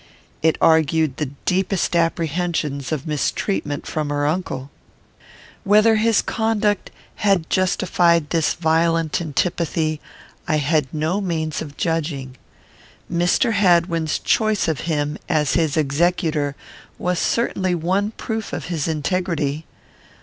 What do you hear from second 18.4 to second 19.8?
of his integrity.